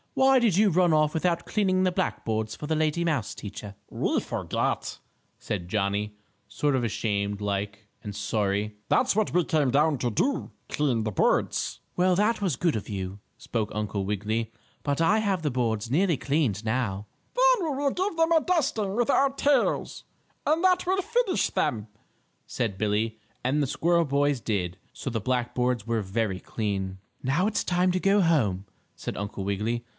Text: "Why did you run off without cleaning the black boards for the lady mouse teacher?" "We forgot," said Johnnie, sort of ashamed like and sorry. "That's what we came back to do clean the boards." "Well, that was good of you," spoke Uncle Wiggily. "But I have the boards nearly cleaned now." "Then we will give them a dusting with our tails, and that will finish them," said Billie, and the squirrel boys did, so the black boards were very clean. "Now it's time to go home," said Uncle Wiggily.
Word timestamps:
"Why 0.15 0.39
did 0.39 0.57
you 0.57 0.71
run 0.71 0.93
off 0.93 1.13
without 1.13 1.45
cleaning 1.45 1.83
the 1.83 1.91
black 1.91 2.25
boards 2.25 2.55
for 2.55 2.67
the 2.67 2.75
lady 2.75 3.05
mouse 3.05 3.33
teacher?" 3.33 3.75
"We 3.89 4.19
forgot," 4.19 4.99
said 5.37 5.69
Johnnie, 5.69 6.15
sort 6.47 6.75
of 6.75 6.83
ashamed 6.83 7.39
like 7.39 7.87
and 8.03 8.15
sorry. 8.15 8.77
"That's 8.89 9.15
what 9.15 9.31
we 9.31 9.45
came 9.45 9.71
back 9.71 9.99
to 9.99 10.09
do 10.09 10.51
clean 10.69 11.03
the 11.03 11.11
boards." 11.11 11.79
"Well, 11.95 12.15
that 12.15 12.41
was 12.41 12.55
good 12.55 12.75
of 12.75 12.89
you," 12.89 13.19
spoke 13.37 13.71
Uncle 13.73 14.03
Wiggily. 14.03 14.51
"But 14.83 15.01
I 15.01 15.19
have 15.19 15.43
the 15.43 15.51
boards 15.51 15.89
nearly 15.91 16.17
cleaned 16.17 16.65
now." 16.65 17.05
"Then 17.35 17.69
we 17.69 17.77
will 17.77 17.91
give 17.91 18.17
them 18.17 18.31
a 18.31 18.41
dusting 18.41 18.95
with 18.95 19.09
our 19.09 19.29
tails, 19.29 20.03
and 20.45 20.63
that 20.63 20.85
will 20.85 21.01
finish 21.01 21.51
them," 21.51 21.87
said 22.47 22.77
Billie, 22.77 23.19
and 23.43 23.61
the 23.61 23.67
squirrel 23.67 24.05
boys 24.05 24.41
did, 24.41 24.77
so 24.93 25.09
the 25.09 25.21
black 25.21 25.55
boards 25.55 25.87
were 25.87 26.01
very 26.01 26.39
clean. 26.39 26.97
"Now 27.23 27.47
it's 27.47 27.63
time 27.63 27.91
to 27.93 27.99
go 27.99 28.21
home," 28.21 28.65
said 28.95 29.15
Uncle 29.15 29.43
Wiggily. 29.45 29.85